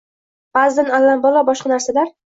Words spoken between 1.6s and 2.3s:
narsalar.